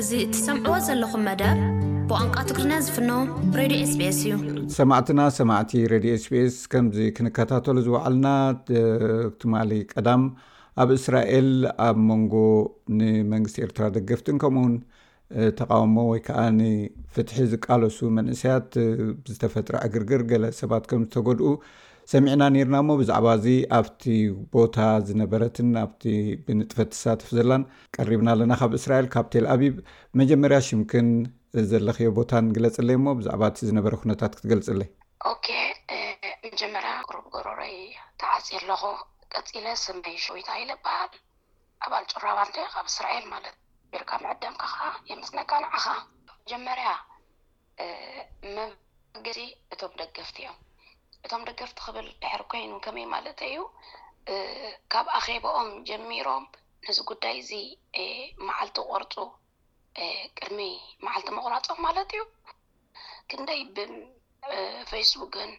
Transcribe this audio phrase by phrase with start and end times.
[0.00, 1.56] እዚ እትሰምዕዎ ዘለኹም መደብ
[2.10, 3.10] ብቋንቋ ትግሪና ዝፍኖ
[3.58, 4.32] ሬድዮ ስቢስ እዩ
[4.76, 8.28] ሰማዕትና ሰማዕቲ ሬድ ስቢስ ከምዚ ክንከታተሉ ዝበዕልና
[9.42, 10.22] ትማሊ ቀዳም
[10.84, 11.50] ኣብ እስራኤል
[11.88, 12.34] ኣብ መንጎ
[13.00, 14.74] ንመንግስቲ ኤርትራ ደገፍትን ከምኡውን
[15.60, 18.70] ተቃውሞ ወይከዓ ንፍትሒ ዝቃለሱ መንእሰያት
[19.34, 21.50] ዝተፈጥረ ዕግርግር ገለ ሰባት ከም ዝተጎድኡ
[22.12, 23.46] ሰሚዕና ኒርና እሞ ብዛዕባ እዚ
[23.78, 24.02] ኣብቲ
[24.54, 24.76] ቦታ
[25.08, 26.02] ዝነበረትን ኣብቲ
[26.46, 27.62] ብንጥፈት ተሳትፍ ዘላን
[27.96, 29.74] ቀሪብና ኣለና ካብ እስራኤል ካፕቴል ኣቢብ
[30.20, 31.08] መጀመርያ ሽምክን
[31.70, 34.90] ዘለክዮ ቦታ ንግለፅለይ እሞ ብዛዕባ እቲ ዝነበረ ኩነታት ክትገልፅ ኣለይ
[36.46, 37.76] መጀመርያ ቁሩብጎሮረይ
[38.22, 38.84] ተዓፂ ኣለኩ
[39.34, 41.12] ቀፂለ ስይ ሸይታ ኢበሃል
[41.84, 43.54] ኣባል ጭራባን ካብ እስራኤል ማለት
[43.92, 44.78] ቢርካ መዕደም ካከ
[45.12, 45.86] የምስነካ ንዓኻ
[46.40, 46.88] መጀመርያ
[49.20, 49.28] ምግ
[49.74, 50.58] እቶም ደገፍቲ እዮም
[51.26, 53.56] እቶም ደገፍቲ ክብል ድሕሪ ኮይኑ ከመይ ማለት እዩ
[54.92, 56.44] ካብ ኣኼቦኦም ጀሚሮም
[56.84, 57.50] ነዚ ጉዳይ ዚ
[58.48, 59.12] መዓልቲ ቆርፁ
[60.38, 60.60] ቅድሚ
[61.06, 62.22] መዓልቲ መቁራፆም ማለት እዩ
[63.32, 65.50] ክንደይ ብፌስቡክን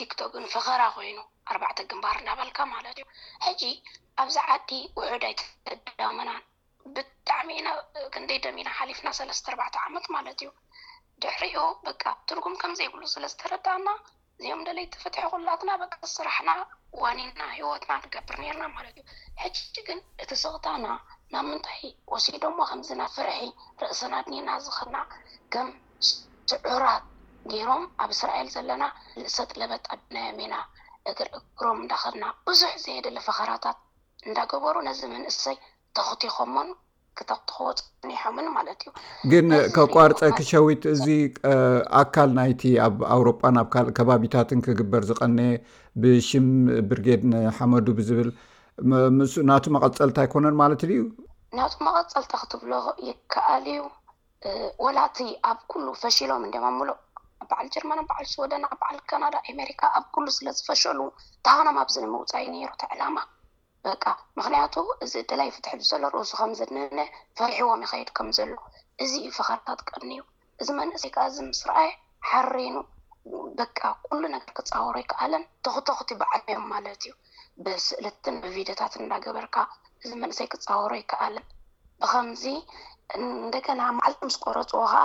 [0.00, 1.18] ቲክቶክን ፈኸራ ኮይኑ
[1.52, 3.06] ኣርባዕተ ግንባር እናበልካ ማለት እዩ
[3.46, 3.62] ሕጂ
[4.24, 6.30] ኣብዚ ዓዲ ውሑድ ኣይተተደመና
[6.94, 7.64] ብጣዕሚ ኢ
[8.14, 10.50] ክንደይ ደሚኢና ሓሊፍና ሰለስተ ኣርባዕተ ዓመት ማለት እዩ
[11.24, 11.94] ድሪኡ በ
[12.28, 13.88] ትርጉም ከምዘይብሉ ስለ ዝተረዳእና
[14.40, 16.50] እዚኦም ደለይ ተፈትሐ ኩላትና በቂ ስራሕና
[17.02, 19.04] ዋኒና ሂወትና ንገብር ነርና ማለት እዩ
[19.42, 19.56] ሕጂ
[19.88, 20.86] ግን እቲ ስኽታና
[21.34, 21.80] ናብ ምንታይ
[22.12, 23.40] ወሲዶ ሞ ከምዝናፍርሒ
[23.82, 24.98] ርእሰና ድኒና ዝኽልና
[25.54, 25.68] ከም
[26.52, 27.04] ስዑራት
[27.52, 28.84] ኔይሮም ኣብ እስራኤል ዘለና
[29.18, 30.54] ንእሰት ለበት ኣድናሜና
[31.12, 33.80] እግር እግሮም እንዳክልና ብዙሕ ዘየደለ ፈከራታት
[34.28, 35.58] እንዳገበሩ ነዚ ምንእሰይ
[35.98, 36.70] ተክቲከምን
[37.18, 38.90] ተክትክወፅኒሖምን ማለት እዩ
[39.32, 41.04] ግን ከቋርፀ ክሸዊት እዚ
[42.02, 45.38] ኣካል ናይቲ ኣብ ኣውሮጳን ኣብ ካልእ ከባቢታትን ክግበር ዝቀኒ
[46.02, 46.48] ብሽም
[46.90, 48.30] ብርጌድ ንሓመዱ ብዝብል
[48.88, 51.00] ም ናቲ መቐፀልታ ኣይኮነን ማለት ድዩ
[51.58, 52.72] ናቱ መቐፀልቲ ክትብሎ
[53.08, 53.78] ይከኣል እዩ
[54.86, 55.18] ወላቲ
[55.50, 56.90] ኣብ ኩሉ ፈሽሎም እድማምሎ
[57.50, 62.84] በዓል ጀርማን በዓል ዝስወደን በዓል ካናዳ ኣሜሪካ ኣብ ኩሉ ስለዝፈሸሉ ንታክኖም ኣብዚ ንምውፃዩ ነሩ ቲ
[62.94, 63.18] ዕላማ
[63.86, 64.04] በቃ
[64.38, 64.74] ምክንያቱ
[65.04, 66.98] እዚ እድላይ ፍትሕ ዘለርኢ እሱ ከምዘድንን
[67.38, 68.48] ፈርሒዎም ይኸይድ ከም ዘሎ
[69.02, 70.22] እዚ እዩ ፈኸርታት ቀኒ እዩ
[70.60, 71.90] እዚ መንእሰይ ከዓ እዚ ምስ ረኣይ
[72.30, 72.76] ሓሪን
[73.58, 73.66] በ
[74.06, 77.12] ኩሉ ነገር ክፃወሮ ይከኣለን ተክተክቲ ይብዓንዮም ማለት እዩ
[77.64, 79.56] ብስእልትን ብቪድዮታት እንናገበርካ
[80.02, 81.46] እዚ መንእሰይ ክፃወሮ ይከኣለን
[82.02, 82.44] ብከምዚ
[83.18, 85.04] እንደገና መዓልቲ ምስ ቆረፅዎ ከዓ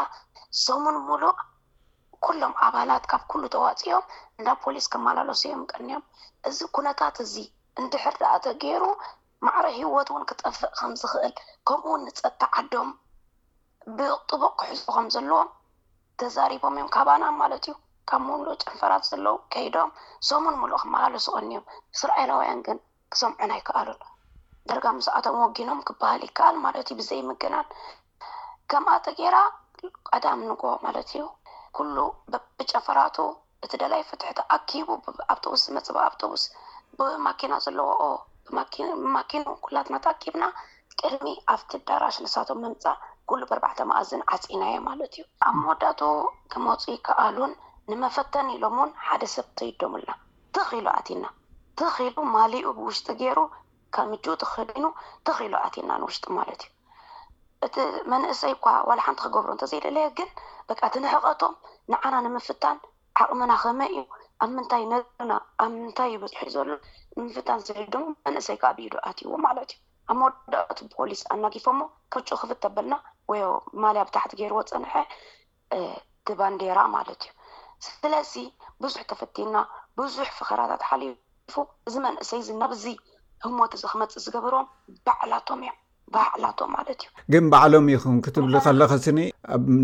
[0.65, 1.35] ሰሙን ምሉእ
[2.25, 4.05] ኩሎም ኣባላት ካብ ኩሉ ተዋፂኦም
[4.37, 6.03] እንዳ ፖሊስ ከመላለሰዮም ቀኒዮም
[6.49, 7.35] እዚ ኩነታት እዚ
[7.81, 8.83] እንድሕር ዳኣ ተገይሩ
[9.45, 11.33] ማዕረ ሂወት እውን ክጠፍእ ከም ዝኽእል
[11.67, 12.89] ከምኡውን ንፀታዓዶም
[13.97, 15.49] ብጥቡቅ ክሕፁ ከም ዘለዎም
[16.19, 17.73] ተዛሪቦም እዮም ካባና ማለት እዩ
[18.09, 19.89] ካብ ምሉ ጭንፈራት ዘለዉ ከይዶም
[20.29, 22.77] ሰሙን ሙሉእ ክመሃለ ስቀኒእዮም እስራኤላውያን ግን
[23.13, 23.99] ክሰምዑን ኣይከኣሉን
[24.69, 27.67] ደረጋ ምስኣቶም ወጊኖም ክበሃል ይከኣል ማለት እዩ ብዘይምግናን
[28.73, 29.37] ከምኣተ ጌይራ
[30.09, 31.23] ቀዳም ንጎ ማለት እዩ
[31.77, 31.97] ኩሉ
[32.59, 33.17] ብጨፈራቱ
[33.65, 36.43] እቲ ደላይ ፍትሕቲ ኣኪቡ ብኣውቶቡስ መፅባ ኣውቶቡስ
[36.99, 38.09] ብማኪኖ ዘለዎ ኦ
[38.47, 40.45] ብማኪኑ ኩላትናተኣቂብና
[40.99, 42.97] ቅድሚ ኣብቲዳራሽ ንሳቶም መምፃእ
[43.29, 46.01] ኩሉ ብርባዕተ መእዝን ዓፂናዮ ማለት እዩ ኣብ መወዳእቱ
[46.51, 47.51] ክመፁ ከኣሉን
[47.91, 50.09] ንመፈተን ኢሎም ውን ሓደ ሰብተይደምላ
[50.55, 51.23] ትኽኢሉ ኣቲና
[51.81, 53.39] ትኽሉ ማሊኡ ብውሽጢ ገይሩ
[53.95, 54.85] ካብ ምጅኡቲ ክህዲኑ
[55.27, 56.71] ትኽኢሉ ኣቲና ንውሽጢ ማለት እዩ
[57.65, 57.75] እቲ
[58.11, 60.29] መንእሰይ እኳ ዋላ ሓንቲ ክገብሮ እተዘይደለየ ግን
[60.69, 61.53] በቃ ትንሕቐቶም
[61.93, 62.77] ንዓና ንምፍታን
[63.21, 64.03] ዓቅምና ከመይ እዩ
[64.43, 65.33] ኣብ ምንታይ ነርና
[65.63, 66.69] ኣብ ምንታይ እብዙ ዩዘሎ
[67.25, 67.59] ንፍታን
[67.93, 69.79] ድሞ መንእሰይ ከዓ ብሂዱ ኣትይዎ ማለት እዩ
[70.11, 71.79] ኣብ መወዳእቲ ፖሊስ ኣናጊፎሞ
[72.13, 72.95] ክብጩ ክፍ ተበልና
[73.31, 73.41] ወይ
[73.83, 74.93] ማልያ ብታሕቲ ገይርዎ ፀንሐ
[76.27, 77.31] ቲባንዴራ ማለት እዩ
[77.87, 78.33] ስለዚ
[78.83, 79.55] ብዙሕ ተፈቲና
[79.99, 81.55] ብዙሕ ፍከራታት ሓሊፉ
[81.87, 82.83] እዚ መንእሰይ እዚ ናብዚ
[83.45, 84.67] ህሞት እዚ ክመፅእ ዝገብሮም
[85.05, 85.77] ባዕላቶም እዮም
[86.13, 89.19] ባዕላቶም ማለት እዩ ግን በዕሎም ይኹም ክትብል ከለኸስኒ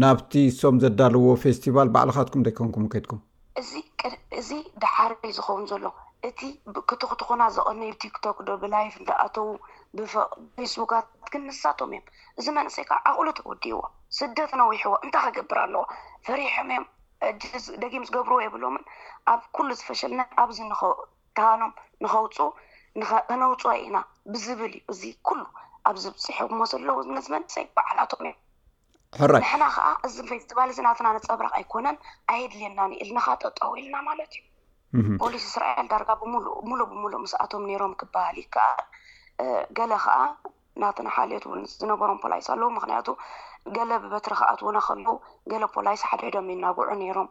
[0.03, 3.19] ናብቲ ሶም ዘዳልዎ ፌስቲቫል ባዕልካትኩም ደይከንኩም ከይድኩም
[3.59, 4.50] እዚእዚ
[4.81, 5.86] ደሓረይ ዝኸውን ዘሎ
[6.28, 6.40] እቲ
[6.90, 9.47] ክትክትኩና ዘቐኒይ ብቲክቶክ ዶ ብላይፍ ዝኣተው
[10.58, 12.06] ፌስቡካት ክንሳቶም እዮም
[12.40, 13.79] እዚ መንሰይ ካ ዓቅሉ ተወዲይዎ
[14.20, 15.84] ስደት ነዊሕዎ እንታይ ከገብር ኣለዎ
[16.28, 16.85] ፈሪሖም እዮም
[17.84, 18.85] ደጊም ዝገብርዎ የብሎምን
[19.34, 20.59] ኣብ ኩሉ ዝፈሸልና ኣብዚ
[21.40, 21.72] ታኖም
[22.03, 22.38] ንኸውፁ
[23.29, 23.97] ከነውፅ ኢና
[24.34, 25.41] ብዝብል እዩ እዚ ኩሉ
[25.90, 28.38] ኣብዝብፅሑሞ ዘለዉ ነዚ መንሰይ በዓላቶም እዮም
[29.38, 31.96] ንሕና ከዓ እዚ ፌስቲቫል እዚ ናትና ንፀብረቅ ኣይኮነን
[32.34, 34.34] ኣይድልየናንኢልንካ ጠጠው ኢልና ማለት
[35.00, 38.67] እዩ ፖሊስ እስራኤል ዳረጋ ብሙሉእ ብምሉእ ምስኣቶም ነሮም ክበሃሊ ከዓ
[39.79, 40.17] ገለ ከዓ
[40.82, 41.46] ናትና ሓልኦት
[41.79, 43.08] ዝነበሮም ፖላይስ ኣለዉ ምክንያቱ
[43.78, 45.09] ገለ ብበትሪ ከኣትውንከልዉ
[45.53, 47.28] ገለ ፖላይስ ሓደሕዶ ይናጉዑ ነይሮም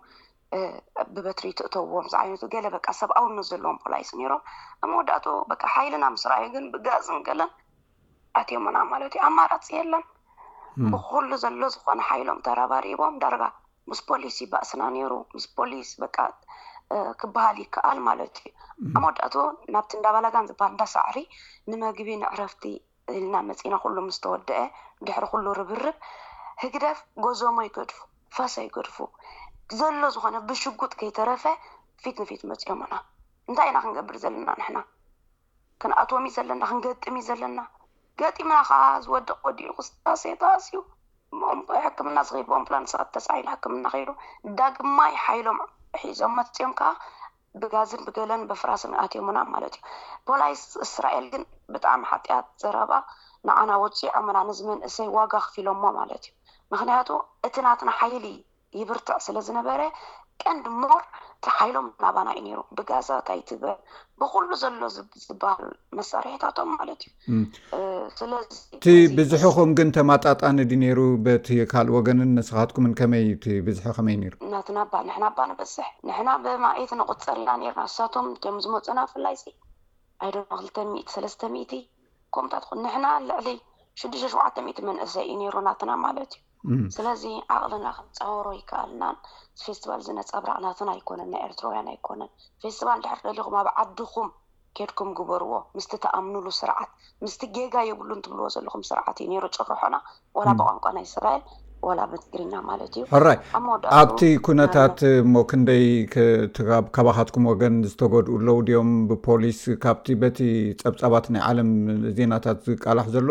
[1.15, 4.43] ብበትሪ ትእተውዎም ዓይነቱ ገለ በ ሰብኣውነ ዘለዎም ፖላይስ ነይሮም
[4.83, 5.11] ኣብ መወዳ
[5.51, 7.51] በ ሓይሊና ምስራአይ ግን ብጋዝንገለን
[8.43, 10.05] ኣትዮሙና ማለት እዩ ኣብ ማራፂ ኣለን
[10.79, 10.91] Mm.
[10.95, 13.43] ብኩሉ ዘሎ ዝኾነ ሓይሎም ተረባሪቦም ዳርጋ
[13.91, 16.17] ምስ ፖሊስ ይባእስና ነይሩ ምስ ፖሊስ በቃ
[17.21, 18.99] ክበሃል ይከኣል ማለት እዩ mm.
[18.99, 19.35] ኣ ብ ወዳእት
[19.75, 21.17] ናብቲ እንዳባላጋን ዝበሃል እዳሳዕሪ
[21.71, 22.63] ንመግቢ ንዕረፍቲ
[23.15, 24.61] ኢልና መፂና ኩሉ ምስተወደአ
[25.07, 25.97] ድሕሪ ኩሉ ርብርብ
[26.63, 27.99] ህግደፍ ጎዞሞ ይገድፉ
[28.37, 28.97] ፋሳ ይገድፉ
[29.81, 31.45] ዘሎ ዝኮነ ብሽጉጥ ከይተረፈ
[32.05, 33.01] ፊት ንፊት መፅኦም ና
[33.49, 34.79] እንታይ ኢና ክንገብር ዘለና ንሕና
[35.83, 37.59] ክንኣትዎም እዩ ዘለና ክንገጥም እዩ ዘለና
[38.20, 40.73] ገጢማ ከ ዝወድቅ ወዲኡቁሴታስዩ
[41.41, 41.43] ም
[41.85, 44.11] ሕክምና ዝክል ቦምፕላን ሰክተፃን ሕክምና ኸይሉ
[44.59, 45.59] ዳግማይ ሓይሎም
[46.03, 46.91] ሒዞም መፅዮም ከዓ
[47.61, 49.87] ብጋዝን ብገለን በፍራሰምኣትዮምና ማለት እዩ
[50.31, 51.44] ፖላይስ እስራኤል ግን
[51.75, 52.93] ብጣዕሚ ሓጢኣት ዘረባ
[53.47, 56.35] ንኣና ውፅ ዖምና ንዝመንእሰይ ዋጋ ክፍ ኢሎሞ ማለት እዩ
[56.75, 57.09] ምክንያቱ
[57.49, 58.26] እቲ ናትን ሓይሊ
[58.81, 59.82] ይብርትዕ ስለ ዝነበረ
[60.43, 61.00] ቀንዲ ሞር
[61.44, 63.62] ተሓይሎም ናባና እዩ ነይሩ ብጋዛታይትበ
[64.20, 64.81] ብኩሉ ዘሎ
[65.25, 65.65] ዝበሃል
[65.99, 67.37] መሳርሒታቶም ማለት እ
[68.19, 68.85] ስለዚእቲ
[69.17, 73.26] ብዝሕኩም ግን ተማጣጣኒ ዲ ነይሩ በቲ ካልእ ወገንን ንስኻትኩምን ከመይ
[73.69, 74.79] ብዝሒ ከመይ ሩ እናትና
[75.09, 79.37] ንሕና ባ ንበዝሕ ንሕና ብማት ንቁፀርና ርና ሳቶም ም ዝመፁና ፍላይ
[80.26, 80.53] ዓይድማ
[81.06, 81.43] ክ ሰለስተ
[82.37, 83.49] ከምታትኩን ንሕና ልዕሊ
[84.03, 86.43] ሽዱሽተ ሸዓተት መንእሰ ዩ ይሩ ናትና ማለት እዩ
[86.97, 87.23] ስለዚ
[87.55, 89.05] ኣቅልና ክምፃበሮ ይከኣልና
[89.65, 92.31] ፌስቲቫል ዝነፀብራቅናትን ኣይኮነን ናይ ኤርትራውያን ኣይኮነን
[92.63, 94.29] ፌስቲባል ድሕር ደልኩም ኣብ ዓድኩም
[94.79, 96.91] ኬድኩም ግበርዎ ምስቲ ተኣምንሉ ስርዓት
[97.25, 99.97] ምስቲ ገጋ የብሉ እትብልዎ ዘለኩም ስርዓት እዩ ሩ ፅርሖና
[100.39, 101.39] ዋላ ብቋንቋ ናይ ስራኤ
[101.87, 103.43] ወላ ብትግሪና ማለት እዩ ኣራይብ
[104.01, 104.99] ኣብቲ ኩነታት
[105.33, 105.85] ሞ ክንደይ
[106.97, 110.41] ከባካትኩም ወገን ዝተገድኡኣለዉ ድኦም ብፖሊስ ካብቲ በቲ
[110.85, 111.71] ፀብፃባት ናይ ዓለም
[112.21, 113.29] ዜናታት ዝቃላሕ ዘሎ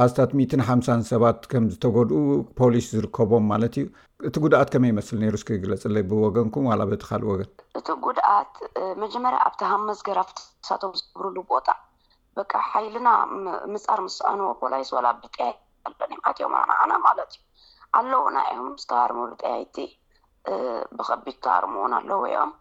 [0.00, 2.18] ኣስታት ሚትን ሓምሳን ሰባት ከም ዝተጎድኡ
[2.58, 3.86] ፖሊስ ዝርከቦም ማለት እዩ
[4.28, 7.50] እቲ ጉድኣት ከመይ ይመስሊ ነይሩ እስግለፅለይ ብወገንኩም ዋላ በቲካልእ ወገን
[7.80, 8.52] እቲ ጉድኣት
[9.02, 11.68] መጀመርያ ኣብቲ ሃመዝ ገራ ፍሳቶም ዝብርሉ ቦታ
[12.38, 13.08] በ ሓይልና
[13.74, 15.52] ምፃር ምስኣንዎ ፖላይስ ላ ብጥያይ
[15.90, 17.42] ኣኣትኦም ዓና ማለት እዩ
[18.00, 19.76] ኣለዉና እዮም ዝተባርሙብጥያይቲ
[21.00, 22.52] ብከቢድ ተባርሙውን ኣለዉ እዮም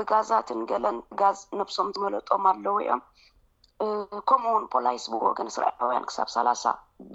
[0.00, 3.02] ብጋዛትን ገለን ጋዝ ነብሶም ዝመለጦም ኣለዉ እዮም
[4.28, 6.62] ከምኡውን ፖላይስ ብወገን እስርውያን ክሳብ ሳላሳ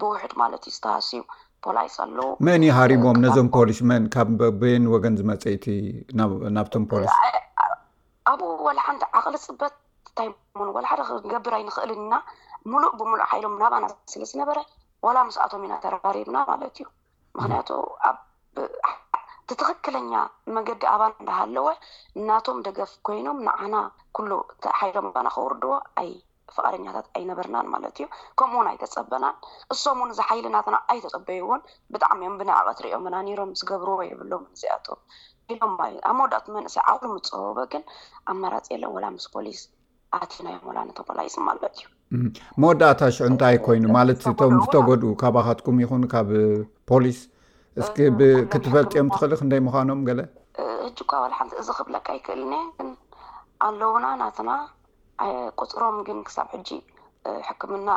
[0.00, 1.22] ብውሕድ ማለት እዩ ዝተሃሲቡ
[1.64, 5.64] ፖላይስ ኣለው መን ሃሪቦም ነዞም ፖሊስንካብበኒ ወገን ዝመፀይቲ
[6.56, 7.14] ናብቶም ፖሊስ
[8.32, 9.74] ኣብኡ ወላ ሓንቲ ዓቅሊ ፅበት
[10.18, 10.32] ታይን
[10.76, 12.12] ወ ሓደ ክገብርይ ንኽእልና
[12.70, 14.58] ሙሉእ ብምሉእ ሓይሎም ናባና ስለዝነበረ
[15.06, 16.86] ዋላ ምስኣቶም ኢና ተራሪብና ማለት እዩ
[17.36, 17.68] ምክንያቱ
[18.10, 20.12] ኣብቲትክክለኛ
[20.56, 21.68] መንገዲ ኣባን ዳሃለወ
[22.18, 23.74] እናቶም ደገፍ ኮይኖም ንዓና
[24.18, 24.30] ኩሉ
[24.80, 25.74] ሓይሎም ባና ክውርድዎ
[26.56, 28.06] ፈቃደኛታት ኣይነበርናን ማለት እዩ
[28.40, 29.34] ከምኡውን ኣይተፀበናን
[29.74, 31.62] እሶም ውን ዝሓይሊ ናትና ኣይተፀበይዎን
[31.94, 34.86] ብጣዕሚ እዮም ብነዕቀትሪኦምና ኒሮም ዝገብርዎ የብሎም ዚኣቶ
[35.52, 35.58] ም
[36.08, 37.82] ኣብ መወዳቱ መንሰይ ዓብሪ ምፀወቦ ግን
[38.30, 39.60] ኣ መራፂ ለን ዋላ ምስ ፖሊስ
[40.20, 41.84] ኣቲናዮም ላ ነተመላይስም ማለት እዩ
[42.62, 46.30] መወዳእታ ሽዑ እንታይ ኮይኑ ማለት እቶም ዝተጎድኡ ካባካትኩም ይኹን ካብ
[46.92, 47.18] ፖሊስ
[47.80, 47.88] እስ
[48.52, 50.20] ክትፈልጥዮም ትኽእል ክንደይ ምኳኖም ገለ
[50.88, 52.88] እጅኳ ባል ሓንቲ እዚ ክብለካ ይክእልኒን
[53.66, 54.50] ኣለዉና ናትና
[55.62, 56.68] ቁፅሮም ግን ክሳብ ሕጂ
[57.48, 57.88] ሕክምና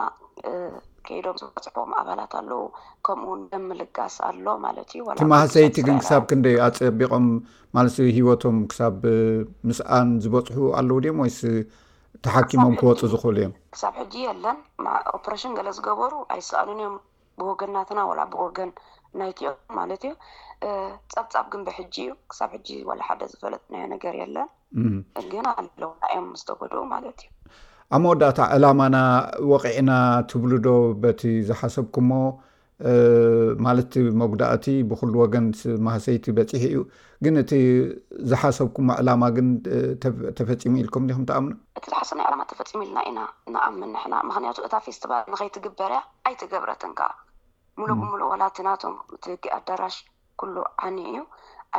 [1.07, 2.61] ከይዶም ዝበፅሕቦም ኣባላት ኣለው
[3.05, 5.01] ከምኡ ንምልጋስ ኣሎ ማለት እዩ
[5.33, 7.25] ማህሰይቲ ግን ክሳብ ክንደይ ኣፀቢቆም
[7.75, 8.95] ማለት ሂወቶም ክሳብ
[9.69, 11.39] ምስኣን ዝበፅሑ ኣለዉ ድኦም ወይስ
[12.25, 14.57] ተሓኪሞም ክወፁ ዝኽእሉ እዮም ክሳብ ሕጂ የለን
[15.17, 16.95] ኦፖሬሽን ገለ ዝገበሩ ኣይሰኣሉን እዮም
[17.41, 18.71] ብወገናትና ወላ ብወገን
[19.19, 20.13] ናይትዮም ማለት እዩ
[21.13, 24.47] ፀብፃብ ግን ብሕጂ እዩ ክሳብ ሕጂ ዋላ ሓደ ዝፈለጥናይ ነገር የለን
[25.21, 27.31] እገና ኣለውና እዮም ዝተጎድኡ ማለት እዩ
[27.95, 28.97] ኣብ መወዳእታ ዕላማና
[29.51, 29.91] ወቂዕና
[30.29, 30.69] ትብሉ ዶ
[31.01, 32.11] በቲ ዝሓሰብኩሞ
[33.65, 35.45] ማለትቲ መጉዳእቲ ብኩሉ ወገን
[35.85, 36.79] ማህሰይቲ በፂሒ እዩ
[37.23, 37.51] ግን እቲ
[38.31, 39.49] ዝሓሰብኩዎ ዕላማ ግን
[40.37, 43.19] ተፈፂሙ ኢልኩም ዲኹም ተኣምኑ እቲ ዝሓሰብናይ ዕላማ ተፈፂሙ ኢልና ኢና
[43.55, 45.99] ንኣምን ንሕና ምክንያቱ እታ ፌስቲቫል ንከይትግበርያ
[46.29, 47.09] ኣይትገብረትን ከ
[47.81, 49.97] ሙሉ ብምሉ ዋላቲ ናቶም እቲህጊ ኣዳራሽ
[50.41, 50.55] ኩሉ
[50.87, 51.21] ዓኒ እዩ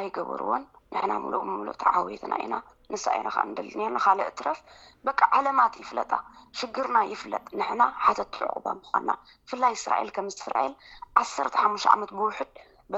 [0.00, 0.62] ኣይገበርዎን
[0.96, 2.54] ንሕና ሙሉምሉ ተዓወትና ኢና
[2.94, 4.58] ንስ ኢና ከ ንደልኒናካልእ ትረፍ
[5.06, 6.12] በቃ ዓለማት ይፍለጣ
[6.58, 9.10] ሽግርና ይፍለጥ ንሕና ሓተቲ ዕቁባ ምኳንና
[9.46, 10.74] ብፍላይ እስራኤል ከም ዝትፍራኤል
[11.22, 12.50] ዓሰርተ ሓሙሽ ዓመት ብውሕድ
[12.92, 12.94] በ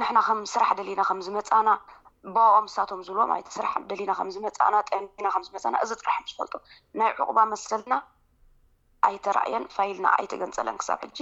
[0.00, 1.68] ንሕና ከም ስራሕ ደሊና ከምዝመፃና
[2.34, 3.20] በቦ ምሳቶም ዝዎ
[3.56, 6.54] ስራሕ ደሊና ከምዝመፃና ጠሚና ከምዝመፃና እዚ ጥራሕ ዝፈልጡ
[7.00, 7.94] ናይ ዕቁባ መሰልና
[9.08, 11.18] ኣይተራእየን ፋይልና ኣይተገንፀለን ክሳብ ሕጂ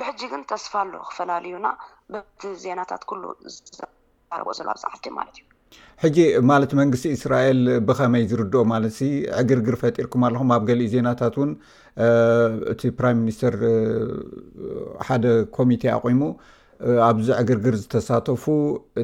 [0.00, 1.68] ብሕጂ ግን ተስፋ ሉ ክፈላለዩና
[2.14, 3.22] በቲ ዜናታት ኩሉ
[3.56, 5.47] ዝረዎኦ ዘለ ብፅልቲ ማለት እዩ
[6.02, 6.18] ሕጂ
[6.50, 8.96] ማለት መንግስቲ እስራኤል ብኸመይ ዝርድኦ ማለት
[9.40, 11.50] ዕግርግር ፈጢርኩም ኣለኹም ኣብ ገሊእ ዜናታት እውን
[12.72, 13.54] እቲ ፕራይም ሚኒስተር
[15.06, 15.24] ሓደ
[15.56, 16.20] ኮሚቴ ኣቑሙ
[17.08, 18.44] ኣብዚ ዕግርግር ዝተሳተፉ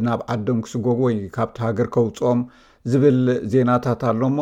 [0.09, 2.43] ናብ ዓዶም ክስጎጉ ወይ ካብቲ ሃገር ከውፅኦም
[2.93, 3.19] ዝብል
[3.55, 4.39] ዜናታት ኣሎእሞ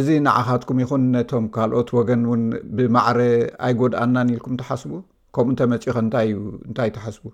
[0.00, 2.42] እዚ ነዓኻትኩም ይኹን ነቶም ካልኦት ወገን እውን
[2.78, 3.20] ብማዕረ
[3.68, 4.92] ኣይጎድኣናን ኢልኩም ተሓስቡ
[5.36, 7.24] ከምኡ ንተ መፅኸ ዩእንታይ ተሓስቡ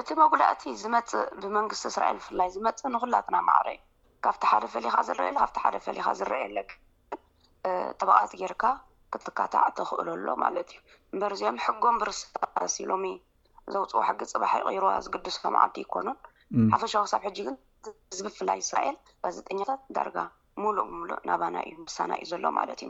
[0.00, 3.78] እቲ መጉላእቲ ዝመፅእ ብመንግስቲ እስራኤል ብፍላይ ዝመፅእ ንኩላትና ማዕረ ዩ
[4.24, 6.58] ካብቲ ሓደ ፈሊካ ዝርኢየካሓደ ፈሊካ ዝርአየለ
[8.00, 8.62] ተባቃት ጌርካ
[9.14, 10.80] ክትካታዕቲክእልኣሎ ማለት እዩ
[11.16, 12.94] እበር እዚኦም ሕጎም ብርስሲ ሎ
[13.74, 16.16] ዘውፅ ሕጊ ፅባሕ ቅርዋ ዝግድሶም ዓዲ ይኮኑን
[16.74, 17.56] ሓፈሻዊ ሳብ ሕጂ ግን
[18.12, 20.16] ህዝቢ ብፍላይ እስራኤል ጋዜጠኛታት ዳርጋ
[20.62, 22.88] ሙሉእ ሙሉእ ናባና እዩ ምሳና እዩ ዘሎ ማለት እዩ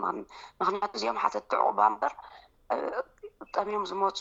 [0.60, 2.14] ምክንያቱ እዚኦም ሓተት ትዕቁባ ምበር
[3.56, 4.18] ጠሚም ዝመፁ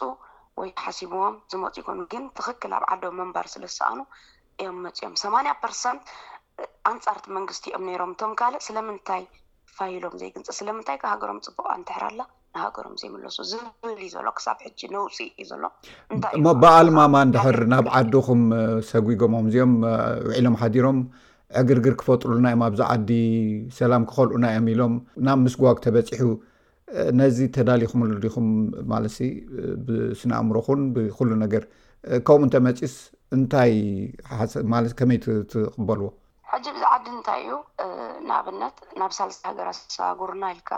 [0.60, 4.00] ወይ ሓሲቦዎም ዝመፁ ይኮኑ ግን ትኽክል ኣብ ዓዶም መንባር ስለሰኣኑ
[4.62, 6.04] እዮም መፅኦም 8ማኒያ ርሰንት
[6.92, 9.24] ኣንፃርቲ መንግስቲ እኦም ሮም እቶም ካልእ ስለምንታይ
[9.78, 12.22] ፋይሎም ዘይግንፂ ስለምንታይ ሃገሮም ፅቡቅ እንትሕራላ
[12.56, 15.72] ንሃገሮም ዘይመለሱ ዝብል ዩ ዘሎ ክሳብ ሕጂ ነውፅ እዩ ዘሎይ
[16.40, 18.42] እ ብኣልማማ እንድሕር ናብ ዓዲኩም
[18.92, 19.74] ሰጉጎምም እዚኦም
[20.30, 21.00] ውዒሎም ሓዲሮም
[21.62, 23.10] ዕግርግር ክፈጥርሉናዮም ኣብዚ ዓዲ
[23.80, 24.94] ሰላም ክከልኡና ዮም ኢሎም
[25.28, 26.28] ናብ ምስጓግ ተበፂሑ
[27.20, 28.48] ነዚ ተዳሊኹም ሉ ዲኹም
[28.92, 29.04] ማለ
[29.88, 31.64] ብስነኣእምሮኩን ብኩሉ ነገር
[32.28, 32.96] ከምኡ እንተይመፂስ
[33.36, 33.74] እንታይ
[35.00, 35.20] ከመይ
[35.52, 36.08] ትቅበልዎ
[36.52, 37.54] ሕዚ ብዚ ዓዲ እንታይ እዩ
[38.28, 40.72] ንኣብነት ናብ ሳልሳ ሃገራሳጉርና ኢልካ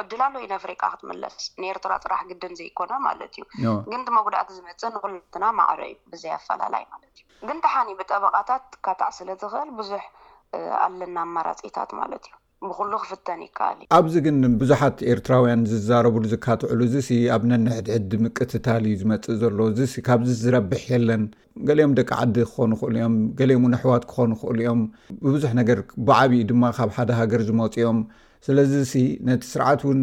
[0.00, 5.96] ዕድላለ ዩነፍሪካ ክትምለስ ንኤርትራ ፅራሕ ግድን ዘይኮነ ማለት እዩ ግን ቲመጉዳእቲ ዝመፅ ንኩሉትና ማዕረ ዩ
[6.14, 10.02] ብዘይ ኣፈላላይ ማለት እዩ ግን ተሓኒ ብጠበቃታት ካጣዕ ስለትክእል ብዙሕ
[10.86, 12.34] ኣለና ኣመራፂታት ማለት እዩ
[12.80, 19.36] ብሉክፍተን ይከኣልእ ኣብዚ ግን ብዙሓት ኤርትራውያን ዝዛረብሉ ዚካትዕሉ እዚ ሲ ኣብ ነንሕድሕዲ ምቅትታል እዩ ዝመፅእ
[19.42, 21.24] ዘሎ እ ካብዚ ዝረብሕ የለን
[21.68, 24.80] ገሊኦም ደቂ ዓዲ ክኮኑ ይክእሉ እዮም ገሊኦምእን ኣሕዋት ክኾኑ ይክእሉ እኦም
[25.24, 28.00] ብብዙሕ ነገር ብዓብኡ ድማ ካብ ሓደ ሃገር ዝመፅኦም
[28.48, 30.00] ስለዚ ሲ ነቲ ስርዓት እውን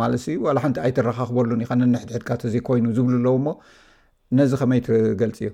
[0.00, 0.12] ማለ
[0.46, 3.56] ዋላ ሓንቲ ኣይተረካክበሉን ካ ነንሕድሕድካ ተዘኮይኑ ዝብሉ ኣለው ሞ
[4.40, 5.50] ነዚ ከመይ ትገልፅ እዩ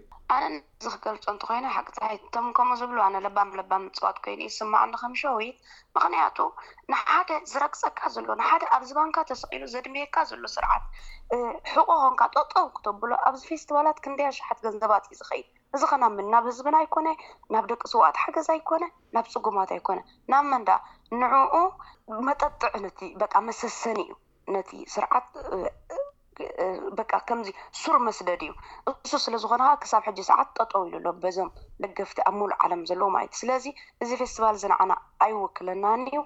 [0.87, 5.15] እዚ ክገልፆ እንትኮይኑ ሓይ ቶም ከምኡ ዝብሉ ነ ለባን ብለባን ምፅዋት ኮይኑ እዩ ዝስማዕኒ ከም
[5.21, 5.57] ሸውት
[5.97, 6.39] ምክንያቱ
[6.93, 10.85] ንሓደ ዝረግፀካ ዘሎ ንሓደ ኣብዚ ባንካ ተሰቂሉ ዘድሜካ ዘሎ ስርዓት
[11.73, 15.47] ሕቁ ኮንካ ጠጠው ክተብሎ ኣብዚ ፌስቲቫላት ክንደያ ሸሓት ገንዘባት እዩ ዝኽእል
[15.77, 17.09] እዚ ከናምን ናብ ህዝብና ይኮነ
[17.55, 18.83] ናብ ደቂ ስዋኣት ሓገዛ ኣይኮነ
[19.17, 19.99] ናብ ፅጉማት ኣይኮነ
[20.33, 20.71] ናብ መንዳ
[21.21, 21.55] ንዕኡ
[22.29, 22.87] መጠጥዕ ነ
[23.51, 24.13] መሰሰኒ እዩ
[24.57, 25.29] ነቲ ስርዓት
[26.99, 27.49] በቃ ከምዚ
[27.81, 28.53] ሱር መስደድ እዩ
[29.05, 31.51] እሱ ስለዝኮነካ ክሳብ ሕጂ ሰዓት ጠጠው ኢሉ ሎ በዞም
[31.83, 33.65] ደገፍቲ ኣብ ምሉእ ዓለም ዘለዎ ማለት ስለዚ
[34.03, 34.93] እዚ ፌስቲቫል ዝንዓና
[35.27, 36.21] ኣይውክለናንእዩ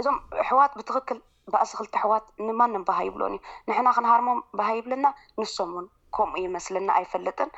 [0.00, 1.18] እዞም ኣሕዋት ብትክክል
[1.54, 5.06] ብእስክልቲ ኣሕዋት ንማንም ባሃ ይብሎን እዩ ንሕና ክንሃርሞም ባሃ ይብለና
[5.40, 7.50] ንሶም ውን ከምኡ ይመስለና ኣይፈለጥን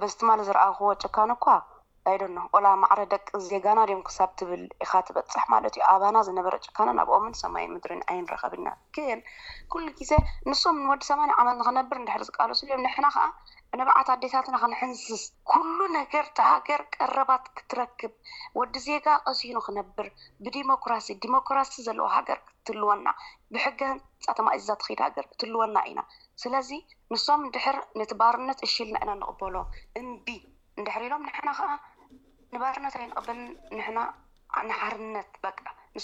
[0.00, 1.56] በዚ ትማ ዝረኣክዎ ጨካነ ኳ
[2.06, 2.24] ታይደ
[2.64, 7.34] ላ ማዕረ ደቂ ዜጋና ድኦም ክሳብ ትብል ኢካ ትበፅሕ ማለት ዩ ኣባና ዝነበረ ጭካና ናብኦምን
[7.40, 9.18] ሰማይ ምድሪን ኣይንረከብና ግን
[9.72, 10.12] ኩሉ ግዜ
[10.48, 13.26] ንስም ወዲ ሰማኒ ዓመት ንክነብር ንድሕር ዝቃለሱሉ ዮም ንሕና ከዓ
[13.80, 18.14] ንባዓት ኣዴታትና ክንሕንስስ ኩሉ ነገር ተሃገር ቀረባት ክትረክብ
[18.60, 20.08] ወዲ ዜጋ ቀሲኑ ክነብር
[20.46, 23.06] ብዲሞክራሲ ዲሞክራሲ ዘለዎ ሃገር ክትልወና
[23.56, 26.02] ብሕጊ ህንፃ ተማእዛ ትክድ ሃገር ክትልወና ኢና
[26.44, 26.70] ስለዚ
[27.12, 29.54] ንስም ንድሕር ነቲ ባርነት እሽልና ኢና ንቅበሎ
[30.02, 30.26] እንቢ
[30.80, 31.70] ንድሕር ኢሎም ንና ከዓ
[32.54, 32.94] ንባህርነት
[33.96, 34.08] ና
[34.70, 35.28] ናሓርነት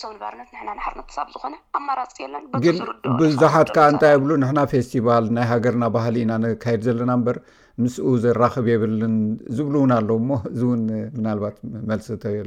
[0.03, 0.51] ንንባርነት
[0.95, 1.03] ርነ
[1.35, 2.77] ዝኮነ ኣመራፂ ለግን
[3.21, 7.39] ብዙሓት ካ እንታይ የብሉ ንሕና ፌስቲቫል ናይ ሃገርና ባህሊ ኢና ንካየድ ዘለና እምበር
[7.83, 9.17] ምስኡ ዘራኸብ የብልን
[9.57, 10.85] ዝብሉ እውን ኣለዉ ሞ እዚ እውን
[11.17, 11.59] ምናልባት
[11.91, 12.41] መልሲተየ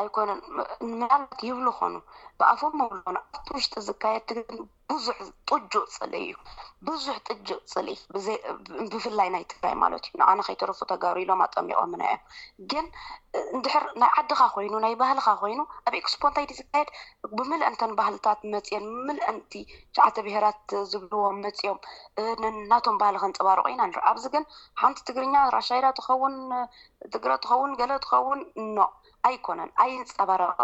[0.00, 0.38] ኣይኮነን
[0.90, 1.94] ምናት ይብሉ ኮኑ
[2.38, 6.30] ብኣፎም ኣብሎኑ ኣብቲ ውሽጢ ዝካየድ ትግር ብዙሕ ጥእ ፅሊ እዩ
[6.88, 7.88] ብዙሕ ጥጅእ ፅሊ
[8.92, 12.18] ብፍላይ ናይ ትግራይ ማለት እዩ ንዓነ ከይተረፉ ተጋሩ ኢሎም ኣጠሚቆምምና እዮም
[12.70, 12.86] ግን
[13.56, 16.90] እንድሕር ናይ ዓድካ ኮይኑ ናይ ባህልካ ኮይኑ ኣብ ኤክስፖ ንታይ ድ ዝካየድ
[17.36, 19.52] ብምልአንተን ባህልታት መፅን ብምልአንቲ
[19.98, 20.60] ሸዓተ ብሄራት
[20.92, 21.80] ዝብልዎም መፂኦም
[22.72, 24.44] ናቶም ባህሊ ክንፅባርቑ ኢና ንኢ ኣብዚ ግን
[24.82, 26.36] ሓንቲ ትግርኛ ራሻይዳ ትኸውን
[27.12, 28.78] ትግረ ትኸውን ገለ ትኸውን እኖ
[29.28, 30.58] ኣይኮነን ኣይ ንፀባረቀ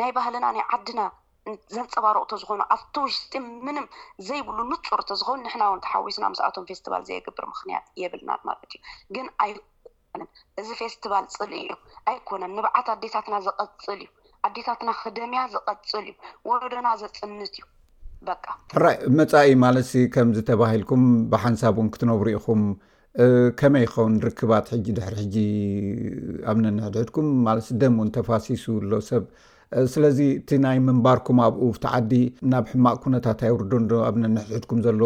[0.00, 1.00] ናይ ባህልና ናይ ዓድና
[1.74, 3.32] ዘንፀባረቅ ቶ ዝኮኑ ኣብቲውሽጢ
[3.66, 3.86] ምንም
[4.26, 8.78] ዘይብሉ ንፁር እተ ዝኸውን ንሕና እውን ተሓዊስና ምስኣቶም ፌስቲባል ዘየግብር ምክንያት የብልና ማለት እዩ
[9.16, 10.26] ግን ኣይነን
[10.60, 11.68] እዚ ፌስቲባል ፅል እዩ
[12.12, 14.08] ኣይኮነን ንብዓት ኣዴታትና ዝቀፅል እዩ
[14.48, 16.14] ኣዴታትና ክደምያ ዝቀፅል እዩ
[16.50, 17.66] ወዶና ዘፅንት እዩ
[18.28, 21.02] በቃራይ መፃኢ ማለት ከምዚ ተባሂልኩም
[21.32, 22.60] ብሓንሳብእን ክትነብሩ ኢኹም
[23.60, 25.34] ከመይ ክኸውን ርክባት ሕጂ ድሕሪ ሕጂ
[26.52, 29.24] ኣብነንሕድሕድኩም ማለ ደም እውን ተፋሲሱ ኣሎ ሰብ
[29.92, 32.12] ስለዚ እቲ ናይ ምንባርኩም ኣብኡ ብቲዓዲ
[32.52, 35.00] ናብ ሕማቅ ኩነታት ኣይውርዶንዶ ኣብነንሕ ድሕድኩም ዘሎ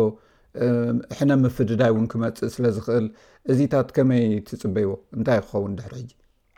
[1.19, 3.07] ሕነ ምፍድዳይ ውን ክመፅእ ስለዝክእል
[3.55, 6.11] እዚታት ከመይ ትፅበይዎ እንታይ ክኸውን ድሕሪ ሕጂ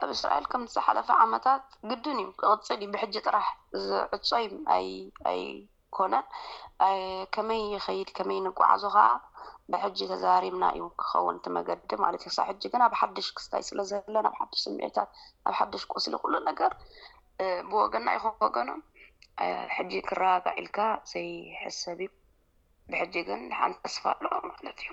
[0.04, 3.48] ኣብ እስራኤል ከም ሓለፈ ዓመታት ግድን እዩ ቅፅ ብሕጂ ጥራሕ
[3.88, 4.46] ዝዕፆይ
[5.32, 6.26] ኣይኮነን
[7.36, 9.08] ከመይ ይኸይድ ከመይ ንጓዓዞ ከዓ
[9.72, 14.14] ብሕጂ ተዛሪምና እዩ ክኸውን ቲ መገዲ ማለት እ ሳብ ሕጂ ግን ኣብ ሓደሽ ክስታይ ስለዝህለ
[14.24, 15.10] ብ ሓደሽ ስምዒታት
[15.48, 16.72] ኣብ ሓደሽ ቁስሊ ይክእሉ ነገር
[17.70, 18.80] ብወገንና ይክወገኖም
[19.76, 20.78] ሕጂ ክረጋዕ ኢልካ
[21.12, 22.10] ዘይሕሰብ እዩ
[22.92, 24.90] ብሕጂ ግን ንሓንስፋ ኣሎ ማለት እዩ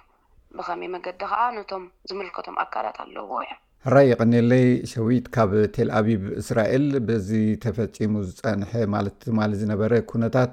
[0.58, 3.54] ብከመይ መገዲ ከዓ ነቶም ዝምልከቶም ኣካላት ኣለዉዎ እያ
[3.94, 7.30] ራይ ይቀኒለይ ሸዊት ካብ ቴልኣቢብ እስራኤል ብዚ
[7.64, 10.52] ተፈፂሙ ዝፀንሐ ማለት ትማ ዝነበረ ኩነታት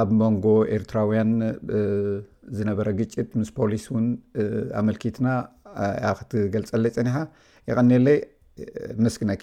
[0.00, 0.46] ኣብ ሞንጎ
[0.76, 1.30] ኤርትራውያን
[2.58, 4.06] ዝነበረ ግጭት ምስ ፖሊስ እውን
[4.80, 5.28] ኣመልኪትና
[6.10, 7.16] ኣ ክትገልጸለይ ፀኒሓ
[7.70, 8.18] ይቐኒለይ
[9.06, 9.42] መስግነኪ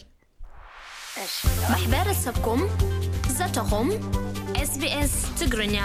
[1.71, 2.63] ማሕበረሰብኩም
[3.37, 3.89] ዘተኹም
[4.73, 5.79] ስቢኤስ ትግርኛ